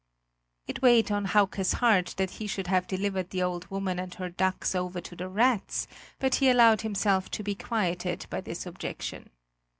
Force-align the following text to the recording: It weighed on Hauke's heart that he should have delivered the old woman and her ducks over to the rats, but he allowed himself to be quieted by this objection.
It 0.65 0.81
weighed 0.81 1.11
on 1.11 1.25
Hauke's 1.25 1.73
heart 1.73 2.15
that 2.17 2.31
he 2.41 2.47
should 2.47 2.65
have 2.65 2.87
delivered 2.87 3.29
the 3.29 3.43
old 3.43 3.69
woman 3.69 3.99
and 3.99 4.11
her 4.15 4.29
ducks 4.29 4.73
over 4.73 4.99
to 4.99 5.15
the 5.15 5.29
rats, 5.29 5.85
but 6.17 6.33
he 6.41 6.49
allowed 6.49 6.81
himself 6.81 7.29
to 7.29 7.43
be 7.43 7.53
quieted 7.53 8.25
by 8.31 8.41
this 8.41 8.65
objection. 8.65 9.29